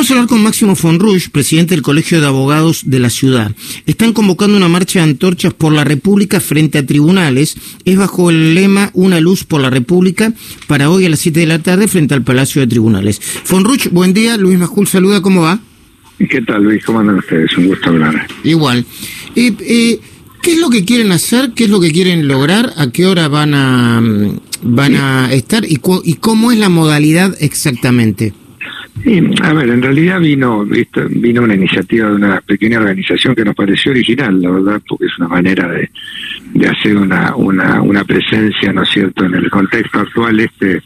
Vamos 0.00 0.12
a 0.12 0.14
hablar 0.14 0.28
con 0.28 0.42
Máximo 0.42 0.76
Fonrush, 0.76 1.28
presidente 1.28 1.74
del 1.74 1.82
Colegio 1.82 2.22
de 2.22 2.26
Abogados 2.26 2.84
de 2.86 3.00
la 3.00 3.10
ciudad. 3.10 3.54
Están 3.84 4.14
convocando 4.14 4.56
una 4.56 4.66
marcha 4.66 5.00
de 5.00 5.10
antorchas 5.10 5.52
por 5.52 5.74
la 5.74 5.84
República 5.84 6.40
frente 6.40 6.78
a 6.78 6.86
tribunales. 6.86 7.54
Es 7.84 7.98
bajo 7.98 8.30
el 8.30 8.54
lema 8.54 8.88
Una 8.94 9.20
luz 9.20 9.44
por 9.44 9.60
la 9.60 9.68
República 9.68 10.32
para 10.66 10.88
hoy 10.88 11.04
a 11.04 11.10
las 11.10 11.18
7 11.18 11.40
de 11.40 11.46
la 11.46 11.58
tarde 11.58 11.86
frente 11.86 12.14
al 12.14 12.22
Palacio 12.22 12.62
de 12.62 12.68
Tribunales. 12.68 13.20
Fonrush, 13.20 13.88
buen 13.90 14.14
día. 14.14 14.38
Luis 14.38 14.58
Majul 14.58 14.86
saluda. 14.86 15.20
¿Cómo 15.20 15.42
va? 15.42 15.60
¿Qué 16.18 16.40
tal, 16.40 16.62
Luis? 16.62 16.82
¿Cómo 16.82 17.00
andan 17.00 17.18
ustedes? 17.18 17.54
Un 17.58 17.66
gusto 17.66 17.90
hablar. 17.90 18.26
Igual. 18.42 18.86
Eh, 19.36 19.52
eh, 19.60 20.00
¿Qué 20.40 20.52
es 20.54 20.58
lo 20.60 20.70
que 20.70 20.86
quieren 20.86 21.12
hacer? 21.12 21.52
¿Qué 21.54 21.64
es 21.64 21.70
lo 21.70 21.78
que 21.78 21.92
quieren 21.92 22.26
lograr? 22.26 22.72
¿A 22.78 22.90
qué 22.90 23.04
hora 23.04 23.28
van 23.28 23.52
a, 23.52 24.00
mm, 24.00 24.38
van 24.62 24.96
a 24.96 25.30
estar? 25.30 25.66
¿Y, 25.66 25.78
¿Y 26.04 26.14
cómo 26.14 26.52
es 26.52 26.58
la 26.58 26.70
modalidad 26.70 27.36
exactamente? 27.38 28.32
Sí, 29.02 29.20
a 29.42 29.52
ver, 29.54 29.70
en 29.70 29.82
realidad 29.82 30.20
vino 30.20 30.64
vino 31.10 31.42
una 31.42 31.54
iniciativa 31.54 32.08
de 32.08 32.14
una 32.14 32.40
pequeña 32.42 32.78
organización 32.78 33.34
que 33.34 33.44
nos 33.44 33.54
pareció 33.54 33.92
original, 33.92 34.40
la 34.42 34.50
verdad, 34.50 34.82
porque 34.86 35.06
es 35.06 35.18
una 35.18 35.28
manera 35.28 35.68
de, 35.68 35.90
de 36.52 36.68
hacer 36.68 36.96
una, 36.96 37.34
una, 37.34 37.80
una 37.80 38.04
presencia, 38.04 38.72
¿no 38.72 38.82
es 38.82 38.90
cierto?, 38.90 39.24
en 39.24 39.34
el 39.34 39.50
contexto 39.50 40.00
actual 40.00 40.40
este 40.40 40.82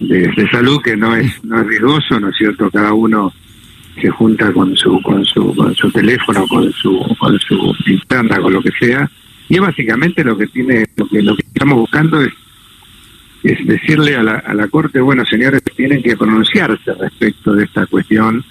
de, 0.00 0.48
salud 0.50 0.82
que 0.82 0.96
no 0.96 1.14
es 1.16 1.42
no 1.44 1.60
es 1.60 1.66
riesgoso, 1.66 2.20
¿no 2.20 2.28
es 2.28 2.36
cierto? 2.36 2.70
Cada 2.70 2.92
uno 2.92 3.32
se 4.00 4.10
junta 4.10 4.52
con 4.52 4.76
su 4.76 5.00
con 5.02 5.24
su 5.24 5.54
con 5.54 5.74
su 5.74 5.90
teléfono, 5.90 6.46
con 6.48 6.70
su 6.72 7.16
con 7.18 7.38
su 7.38 7.74
interna, 7.86 8.40
con 8.40 8.52
lo 8.52 8.62
que 8.62 8.72
sea, 8.78 9.10
y 9.48 9.58
básicamente 9.58 10.24
lo 10.24 10.36
que 10.36 10.48
tiene 10.48 10.86
lo 10.96 11.08
que 11.08 11.22
lo 11.22 11.36
que 11.36 11.42
estamos 11.46 11.78
buscando 11.78 12.20
es 12.20 12.32
es 13.42 13.66
decirle 13.66 14.16
a 14.16 14.22
la, 14.22 14.34
a 14.34 14.54
la 14.54 14.68
Corte, 14.68 15.00
bueno, 15.00 15.24
señores, 15.24 15.62
tienen 15.76 16.02
que 16.02 16.16
pronunciarse 16.16 16.94
respecto 16.94 17.52
de 17.54 17.64
esta 17.64 17.86
cuestión 17.86 18.44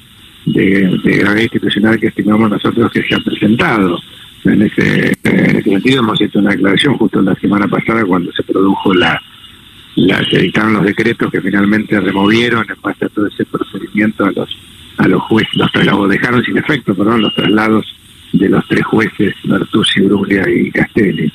de, 0.45 0.99
de 1.03 1.17
gravedad 1.17 1.43
institucional 1.43 1.99
que 1.99 2.07
estimamos 2.07 2.49
nosotros 2.49 2.91
que 2.91 3.03
se 3.03 3.15
ha 3.15 3.19
presentado. 3.19 3.97
En 4.43 4.61
ese, 4.63 5.13
sentido 5.63 5.99
hemos 5.99 6.19
hecho 6.19 6.39
una 6.39 6.51
declaración 6.51 6.97
justo 6.97 7.21
la 7.21 7.35
semana 7.35 7.67
pasada 7.67 8.03
cuando 8.03 8.31
se 8.31 8.43
produjo 8.43 8.93
la, 8.93 9.21
la 9.95 10.23
se 10.29 10.39
dictaron 10.39 10.73
los 10.73 10.83
decretos 10.83 11.31
que 11.31 11.41
finalmente 11.41 11.99
removieron 11.99 12.65
en 12.67 12.81
base 12.81 13.05
a 13.05 13.09
todo 13.09 13.27
ese 13.27 13.45
procedimiento 13.45 14.25
a 14.25 14.31
los 14.31 14.49
a 14.97 15.07
los 15.07 15.21
jueces, 15.23 15.55
los 15.55 15.71
traslados, 15.71 16.09
dejaron 16.09 16.43
sin 16.43 16.57
efecto, 16.57 16.93
perdón, 16.93 17.21
los 17.21 17.33
traslados 17.33 17.85
de 18.33 18.49
los 18.49 18.67
tres 18.67 18.85
jueces, 18.85 19.33
Bertuzzi, 19.45 20.01
Bruglia 20.01 20.43
y 20.47 20.69
Castelli 20.69 21.31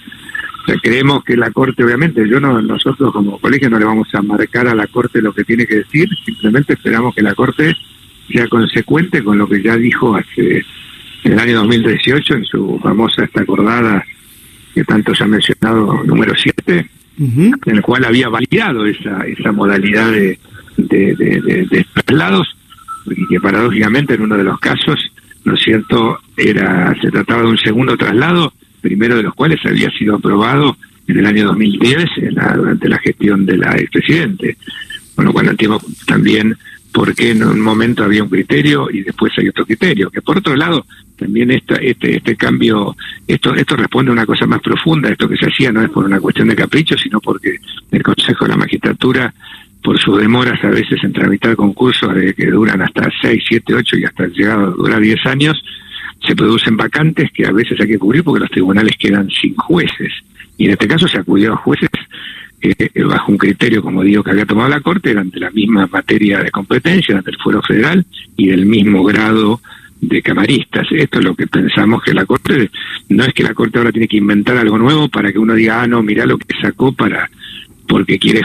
creemos 0.80 1.24
que 1.24 1.36
la 1.36 1.50
Corte, 1.50 1.84
obviamente, 1.84 2.28
yo 2.28 2.40
no, 2.40 2.60
nosotros 2.62 3.12
como 3.12 3.38
colegio 3.38 3.70
no 3.70 3.78
le 3.78 3.84
vamos 3.84 4.08
a 4.14 4.22
marcar 4.22 4.68
a 4.68 4.74
la 4.74 4.86
Corte 4.86 5.22
lo 5.22 5.32
que 5.32 5.44
tiene 5.44 5.66
que 5.66 5.76
decir, 5.76 6.08
simplemente 6.24 6.74
esperamos 6.74 7.14
que 7.14 7.22
la 7.22 7.34
Corte 7.34 7.74
sea 8.30 8.48
consecuente 8.48 9.22
con 9.22 9.38
lo 9.38 9.48
que 9.48 9.62
ya 9.62 9.76
dijo 9.76 10.16
hace 10.16 10.64
en 11.24 11.32
el 11.32 11.38
año 11.38 11.58
2018 11.60 12.34
en 12.34 12.44
su 12.44 12.78
famosa 12.82 13.24
esta 13.24 13.42
acordada 13.42 14.04
que 14.74 14.84
tanto 14.84 15.14
se 15.14 15.24
ha 15.24 15.26
mencionado 15.26 16.04
número 16.04 16.34
7, 16.36 16.88
en 17.18 17.54
el 17.66 17.82
cual 17.82 18.04
había 18.04 18.28
validado 18.28 18.86
esa, 18.86 19.24
esa 19.26 19.50
modalidad 19.52 20.10
de, 20.12 20.38
de, 20.76 21.14
de 21.14 21.86
traslados 21.94 22.56
y 23.06 23.26
que 23.26 23.40
paradójicamente 23.40 24.14
en 24.14 24.22
uno 24.22 24.36
de 24.36 24.44
los 24.44 24.58
casos, 24.58 25.00
¿no 25.44 25.54
es 25.54 25.62
cierto?, 25.62 26.18
era 26.36 26.94
se 27.00 27.10
trataba 27.10 27.42
de 27.42 27.48
un 27.48 27.58
segundo 27.58 27.96
traslado 27.96 28.52
primero 28.86 29.16
de 29.16 29.24
los 29.24 29.34
cuales 29.34 29.58
había 29.64 29.90
sido 29.90 30.14
aprobado 30.14 30.76
en 31.08 31.18
el 31.18 31.26
año 31.26 31.46
2010 31.46 32.04
durante 32.56 32.88
la 32.88 32.98
gestión 32.98 33.44
de 33.44 33.56
la 33.56 33.76
expresidente. 33.76 34.56
Bueno, 35.16 35.32
cuando 35.32 35.50
entiendo 35.50 35.80
también 36.06 36.56
por 36.92 37.12
qué 37.16 37.32
en 37.32 37.42
un 37.42 37.60
momento 37.60 38.04
había 38.04 38.22
un 38.22 38.28
criterio 38.28 38.88
y 38.90 39.02
después 39.02 39.32
hay 39.38 39.48
otro 39.48 39.66
criterio. 39.66 40.08
Que 40.08 40.22
por 40.22 40.38
otro 40.38 40.54
lado, 40.54 40.86
también 41.16 41.50
esta, 41.50 41.74
este, 41.76 42.18
este 42.18 42.36
cambio, 42.36 42.96
esto, 43.26 43.54
esto 43.56 43.74
responde 43.74 44.10
a 44.10 44.12
una 44.12 44.24
cosa 44.24 44.46
más 44.46 44.60
profunda. 44.60 45.08
Esto 45.08 45.28
que 45.28 45.36
se 45.36 45.46
hacía 45.46 45.72
no 45.72 45.82
es 45.82 45.90
por 45.90 46.04
una 46.04 46.20
cuestión 46.20 46.46
de 46.46 46.54
capricho, 46.54 46.96
sino 46.96 47.20
porque 47.20 47.58
el 47.90 48.02
Consejo 48.04 48.44
de 48.44 48.50
la 48.50 48.56
Magistratura, 48.56 49.34
por 49.82 49.98
sus 49.98 50.18
demoras 50.20 50.62
a 50.62 50.68
veces 50.68 51.02
en 51.02 51.12
tramitar 51.12 51.56
concursos 51.56 52.14
que 52.36 52.46
duran 52.46 52.80
hasta 52.82 53.10
6, 53.20 53.44
7, 53.48 53.74
8 53.74 53.96
y 53.98 54.04
hasta 54.04 54.26
llegado 54.28 54.66
a 54.68 54.70
durar 54.70 55.00
10 55.00 55.26
años, 55.26 55.60
se 56.26 56.36
producen 56.36 56.76
vacantes 56.76 57.30
que 57.32 57.46
a 57.46 57.52
veces 57.52 57.80
hay 57.80 57.88
que 57.88 57.98
cubrir 57.98 58.24
porque 58.24 58.40
los 58.40 58.50
tribunales 58.50 58.96
quedan 58.98 59.28
sin 59.30 59.54
jueces. 59.54 60.12
Y 60.58 60.66
en 60.66 60.72
este 60.72 60.88
caso 60.88 61.06
se 61.06 61.18
acudió 61.18 61.52
a 61.52 61.56
jueces 61.56 61.88
eh, 62.62 62.90
bajo 63.04 63.30
un 63.30 63.38
criterio, 63.38 63.82
como 63.82 64.02
digo, 64.02 64.22
que 64.22 64.30
había 64.30 64.46
tomado 64.46 64.68
la 64.68 64.80
Corte, 64.80 65.10
eran 65.10 65.30
de 65.30 65.40
la 65.40 65.50
misma 65.50 65.86
materia 65.86 66.42
de 66.42 66.50
competencia, 66.50 67.20
del 67.20 67.36
fuero 67.36 67.62
federal 67.62 68.04
y 68.36 68.48
del 68.48 68.66
mismo 68.66 69.04
grado 69.04 69.60
de 70.00 70.22
camaristas. 70.22 70.86
Esto 70.90 71.18
es 71.18 71.24
lo 71.24 71.34
que 71.34 71.46
pensamos 71.46 72.02
que 72.02 72.14
la 72.14 72.26
Corte, 72.26 72.70
no 73.08 73.24
es 73.24 73.32
que 73.32 73.42
la 73.42 73.54
Corte 73.54 73.78
ahora 73.78 73.92
tiene 73.92 74.08
que 74.08 74.16
inventar 74.16 74.56
algo 74.56 74.78
nuevo 74.78 75.08
para 75.08 75.32
que 75.32 75.38
uno 75.38 75.54
diga, 75.54 75.82
ah, 75.82 75.86
no, 75.86 76.02
mira 76.02 76.26
lo 76.26 76.38
que 76.38 76.54
sacó 76.60 76.92
para 76.92 77.30
porque 77.86 78.18
quiere 78.18 78.40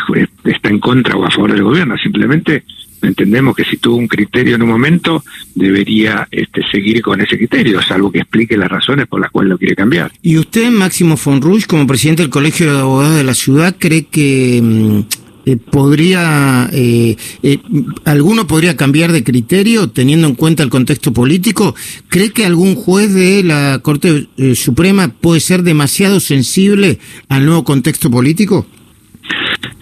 está 0.46 0.70
en 0.70 0.80
contra 0.80 1.16
o 1.16 1.26
a 1.26 1.32
favor 1.32 1.52
del 1.52 1.64
gobierno, 1.64 1.98
simplemente 1.98 2.64
entendemos 3.02 3.56
que 3.56 3.64
si 3.64 3.78
tuvo 3.78 3.98
un 3.98 4.08
criterio 4.08 4.56
en 4.56 4.62
un 4.62 4.70
momento, 4.70 5.24
debería 5.56 6.28
este, 6.32 6.62
seguir 6.72 7.02
con 7.02 7.22
ese 7.22 7.38
criterio, 7.38 7.82
salvo 7.82 8.12
que 8.12 8.20
explique 8.20 8.58
las 8.58 8.70
razones 8.70 9.08
por 9.08 9.22
las 9.22 9.32
cuales 9.32 9.52
lo 9.52 9.58
quiere 9.58 9.76
cambiar. 9.76 10.12
¿Y 10.22 10.38
usted, 10.38 10.70
Máximo 10.70 11.18
Fonruch, 11.18 11.66
como 11.66 11.88
presidente 11.88 12.24
del 12.24 12.30
Colegio 12.30 12.74
de 12.74 12.80
Abogados 12.80 13.16
de 13.16 13.24
la 13.24 13.34
Ciudad, 13.34 13.76
cree 13.78 14.06
que 14.06 14.60
mm, 14.62 15.00
eh, 15.46 15.58
podría, 15.58 16.70
eh, 16.72 17.16
eh, 17.42 17.58
alguno 18.06 18.46
podría 18.46 18.78
cambiar 18.78 19.12
de 19.12 19.24
criterio 19.24 19.90
teniendo 19.90 20.28
en 20.28 20.36
cuenta 20.36 20.64
el 20.64 20.70
contexto 20.70 21.14
político? 21.14 21.76
¿Cree 22.10 22.32
que 22.32 22.46
algún 22.46 22.76
juez 22.76 23.14
de 23.14 23.44
la 23.44 23.80
Corte 23.82 24.28
Suprema 24.56 25.08
puede 25.10 25.40
ser 25.40 25.64
demasiado 25.64 26.20
sensible 26.20 27.00
al 27.28 27.46
nuevo 27.46 27.64
contexto 27.64 28.12
político? 28.12 28.68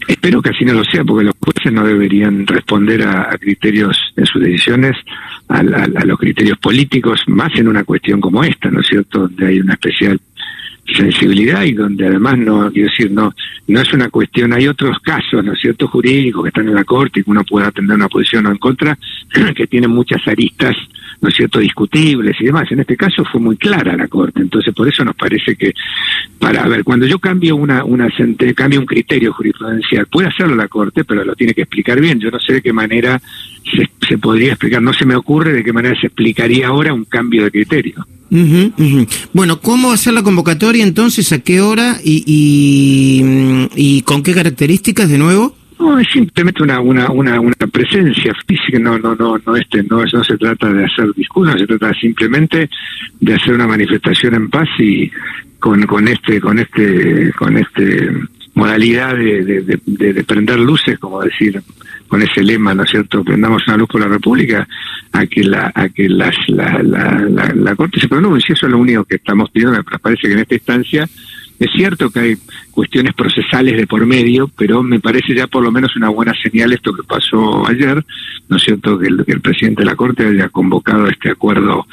Espero 0.10 0.42
que 0.42 0.50
así 0.50 0.66
no 0.66 0.74
lo 0.74 0.84
sea, 0.84 1.04
porque 1.04 1.24
los 1.24 1.36
jueces 1.40 1.72
no 1.72 1.86
deberían 1.86 2.48
responder 2.48 3.04
a, 3.04 3.30
criterios 3.38 3.96
en 4.16 4.26
sus 4.26 4.42
decisiones, 4.42 4.98
a, 5.48 5.62
los 5.62 6.18
criterios 6.18 6.58
políticos, 6.58 7.22
más 7.28 7.52
en 7.60 7.68
una 7.68 7.84
cuestión 7.84 8.20
como 8.20 8.44
esta, 8.44 8.72
¿no 8.72 8.82
es 8.82 8.88
cierto?, 8.88 9.20
donde 9.20 9.46
hay 9.46 9.60
una 9.60 9.74
especial 9.74 10.20
sensibilidad 10.96 11.64
y 11.64 11.74
donde 11.74 12.08
además 12.08 12.38
no, 12.38 12.72
quiero 12.72 12.90
decir, 12.90 13.12
no, 13.12 13.34
no 13.68 13.82
es 13.82 13.94
una 13.94 14.10
cuestión, 14.10 14.54
hay 14.54 14.68
otros 14.68 14.98
casos, 15.00 15.44
¿no 15.44 15.54
es 15.54 15.60
cierto?, 15.60 15.88
jurídicos 15.88 16.44
que 16.44 16.50
están 16.50 16.68
en 16.68 16.76
la 16.76 16.84
Corte 16.84 17.20
y 17.20 17.24
que 17.24 17.32
uno 17.32 17.44
pueda 17.44 17.68
atender 17.68 17.96
una 17.96 18.10
posición 18.10 18.48
o 18.48 18.52
en 18.52 18.58
contra, 18.58 18.98
que 19.56 19.68
tienen 19.68 19.92
muchas 19.92 20.28
aristas 20.28 20.76
¿no 21.22 21.30
es 21.30 21.36
cierto?, 21.36 21.60
discutibles 21.60 22.36
y 22.40 22.46
demás. 22.46 22.72
En 22.72 22.80
este 22.80 22.96
caso 22.96 23.24
fue 23.26 23.42
muy 23.42 23.58
clara 23.58 23.96
la 23.96 24.08
Corte, 24.08 24.42
entonces 24.42 24.74
por 24.74 24.88
eso 24.88 25.04
nos 25.04 25.16
parece 25.16 25.56
que, 25.56 25.74
para 26.40 26.66
ver, 26.68 26.84
cuando 26.84 27.06
yo 27.06 27.20
cambio 27.20 27.56
una, 27.56 27.84
una 27.84 28.08
cambio 28.56 28.80
un 28.80 28.86
criterio 28.86 29.34
jurisprudencial, 29.34 30.08
puede 30.08 30.30
hacerlo 30.30 30.56
la 30.56 30.68
Corte, 30.68 31.04
pero 31.04 31.24
lo 31.24 31.36
tiene 31.36 31.54
que 31.54 31.62
explicar 31.62 32.00
bien. 32.00 32.20
Yo 32.20 32.32
no 32.32 32.40
sé 32.40 32.54
de 32.54 32.62
qué 32.62 32.74
manera 32.74 33.22
se, 33.76 33.90
se 34.08 34.18
podría 34.18 34.52
explicar, 34.52 34.82
no 34.82 34.94
se 34.94 35.06
me 35.06 35.16
ocurre 35.16 35.54
de 35.54 35.64
qué 35.64 35.74
manera 35.74 36.00
se 36.00 36.08
explicaría 36.08 36.68
ahora 36.68 36.94
un 36.94 37.06
cambio 37.06 37.44
de 37.44 37.52
criterio. 37.52 38.06
Bueno, 39.34 39.60
¿cómo 39.60 39.90
va 39.90 39.94
a 39.96 39.98
ser 39.98 40.14
la 40.14 40.24
convocatoria 40.24 40.84
entonces? 40.84 41.32
¿A 41.32 41.40
qué 41.40 41.62
hora? 41.62 41.98
¿Y, 42.04 42.24
y, 42.26 43.70
y 43.76 44.02
con 44.04 44.24
qué 44.24 44.34
características 44.34 45.10
de 45.10 45.18
nuevo? 45.18 45.56
No, 45.80 45.98
es 45.98 46.08
simplemente 46.12 46.62
una, 46.62 46.82
una, 46.82 47.10
una, 47.10 47.40
una 47.40 47.56
presencia 47.72 48.34
física, 48.46 48.78
no, 48.80 49.00
no, 49.00 49.16
no, 49.16 49.38
no, 49.46 49.56
este, 49.56 49.82
no, 49.84 50.04
no 50.04 50.24
se 50.24 50.38
trata 50.38 50.72
de 50.72 50.84
hacer 50.84 51.14
discursos, 51.16 51.58
se 51.60 51.68
trata 51.68 51.94
simplemente 51.94 52.70
de 53.20 53.34
hacer 53.34 53.54
una 53.54 53.66
manifestación 53.66 54.36
en 54.36 54.50
paz 54.50 54.68
y 54.78 55.10
con, 55.58 55.82
con 55.88 56.08
este, 56.08 56.42
con 56.42 56.60
este, 56.60 57.32
con 57.34 57.58
este 57.58 58.10
modalidad 58.60 59.16
de, 59.16 59.44
de, 59.44 59.80
de, 59.86 60.24
prender 60.24 60.60
luces, 60.60 61.00
como 61.00 61.22
decir, 61.22 61.62
con 62.08 62.22
ese 62.22 62.44
lema, 62.44 62.74
¿no 62.74 62.84
es 62.84 62.92
cierto? 62.92 63.24
Prendamos 63.24 63.66
una 63.68 63.78
luz 63.78 63.88
por 63.88 64.02
la 64.02 64.08
República, 64.08 64.68
a 65.14 65.26
que 65.26 65.44
la, 65.44 65.72
a 65.74 65.88
que 65.90 66.10
la, 66.10 66.32
la, 66.50 66.84
la, 66.84 67.54
la 67.56 67.76
Corte 67.76 68.00
se 68.00 68.08
pronuncie, 68.08 68.54
eso 68.54 68.66
es 68.66 68.72
lo 68.72 68.78
único 68.78 69.06
que 69.06 69.16
estamos 69.16 69.50
pidiendo, 69.50 69.78
me 69.78 70.00
parece 70.00 70.28
que 70.28 70.34
en 70.34 70.40
esta 70.40 70.56
instancia 70.56 71.10
es 71.60 71.70
cierto 71.74 72.10
que 72.10 72.20
hay 72.20 72.38
cuestiones 72.72 73.14
procesales 73.14 73.76
de 73.76 73.86
por 73.86 74.06
medio, 74.06 74.50
pero 74.58 74.82
me 74.82 75.00
parece 75.00 75.36
ya 75.36 75.48
por 75.48 75.62
lo 75.62 75.72
menos 75.72 75.96
una 75.96 76.10
buena 76.10 76.34
señal 76.42 76.72
esto 76.72 76.94
que 76.94 77.04
pasó 77.04 77.68
ayer, 77.68 78.04
¿no 78.48 78.58
es 78.58 78.64
cierto? 78.64 78.98
Que 78.98 79.08
el, 79.08 79.26
que 79.26 79.34
el 79.34 79.42
presidente 79.42 79.82
de 79.82 79.86
la 79.86 79.96
Corte 79.96 80.26
haya 80.26 80.50
convocado 80.50 81.08
este 81.08 81.30
acuerdo 81.32 81.86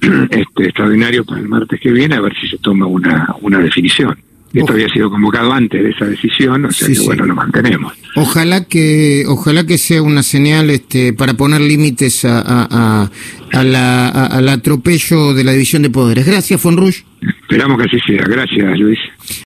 este 0.30 0.64
extraordinario 0.64 1.24
para 1.24 1.40
el 1.40 1.48
martes 1.48 1.80
que 1.80 1.92
viene, 1.92 2.14
a 2.14 2.20
ver 2.20 2.34
si 2.40 2.48
se 2.48 2.58
toma 2.58 2.86
una, 2.86 3.34
una 3.42 3.58
definición. 3.58 4.16
Esto 4.54 4.72
había 4.72 4.88
sido 4.88 5.10
convocado 5.10 5.52
antes 5.52 5.82
de 5.82 5.90
esa 5.90 6.04
decisión, 6.06 6.64
o 6.64 6.70
sea 6.70 6.86
que 6.86 7.00
bueno, 7.00 7.26
lo 7.26 7.34
mantenemos. 7.34 7.92
Ojalá 8.14 8.64
que, 8.64 9.24
ojalá 9.26 9.66
que 9.66 9.78
sea 9.78 10.00
una 10.00 10.22
señal 10.22 10.70
este, 10.70 11.12
para 11.12 11.34
poner 11.34 11.60
límites 11.60 12.24
a, 12.24 12.40
a, 12.40 13.10
a, 13.52 13.64
la, 13.64 14.08
al 14.08 14.48
atropello 14.48 15.34
de 15.34 15.42
la 15.42 15.52
división 15.52 15.82
de 15.82 15.90
poderes. 15.90 16.24
Gracias, 16.24 16.60
Fonrush. 16.60 17.00
Esperamos 17.42 17.78
que 17.78 17.84
así 17.84 17.98
sea. 18.06 18.24
Gracias, 18.24 18.78
Luis. 18.78 18.98